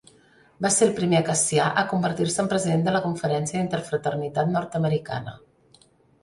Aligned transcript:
Va 0.65 0.69
ser 0.75 0.85
el 0.85 0.93
primer 0.99 1.17
acacià 1.19 1.67
a 1.81 1.83
convertir-se 1.91 2.41
en 2.45 2.49
president 2.55 2.87
de 2.87 2.95
la 2.97 3.03
Conferència 3.05 3.61
d'Interfraternitat 3.61 4.51
Nord-americana. 4.57 5.37